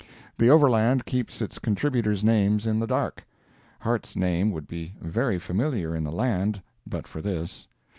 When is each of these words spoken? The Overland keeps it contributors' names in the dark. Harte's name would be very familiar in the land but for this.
The 0.39 0.49
Overland 0.49 1.05
keeps 1.05 1.43
it 1.43 1.59
contributors' 1.61 2.23
names 2.23 2.65
in 2.65 2.79
the 2.79 2.87
dark. 2.87 3.23
Harte's 3.81 4.15
name 4.15 4.49
would 4.49 4.67
be 4.67 4.95
very 4.99 5.37
familiar 5.37 5.95
in 5.95 6.03
the 6.03 6.11
land 6.11 6.59
but 6.87 7.05
for 7.07 7.21
this. 7.21 7.67